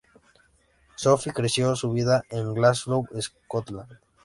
[0.95, 3.99] Sophie creció toda su vida en Glasgow, Scotland.